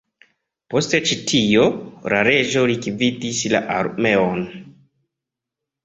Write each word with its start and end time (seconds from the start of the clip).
Post 0.73 0.95
ĉi 1.09 1.17
tio, 1.33 1.67
la 2.15 2.23
reĝo 2.29 2.65
likvidis 2.73 3.45
la 3.55 3.65
armeon. 3.79 4.45